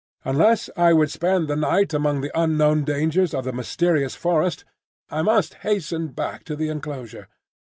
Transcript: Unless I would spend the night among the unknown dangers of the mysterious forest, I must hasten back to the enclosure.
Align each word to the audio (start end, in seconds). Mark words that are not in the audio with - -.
Unless 0.25 0.71
I 0.75 0.93
would 0.93 1.11
spend 1.11 1.47
the 1.47 1.55
night 1.55 1.93
among 1.93 2.21
the 2.21 2.31
unknown 2.33 2.83
dangers 2.83 3.35
of 3.35 3.45
the 3.45 3.53
mysterious 3.53 4.15
forest, 4.15 4.65
I 5.11 5.21
must 5.21 5.53
hasten 5.61 6.07
back 6.07 6.43
to 6.45 6.55
the 6.55 6.69
enclosure. 6.69 7.27